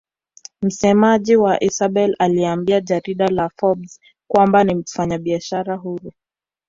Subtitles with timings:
[0.61, 6.13] Msemaji wa Isabel aliambia jarida la Forbes kwamba ni mfanyabiashara huru